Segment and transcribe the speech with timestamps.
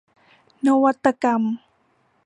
[0.65, 1.41] นวัตกรรม